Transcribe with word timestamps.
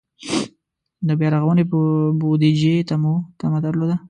د 1.07 1.09
بیا 1.19 1.29
رغونې 1.35 1.63
بودجې 2.19 2.75
ته 2.89 2.95
مو 3.01 3.13
تمه 3.39 3.59
درلوده. 3.65 3.95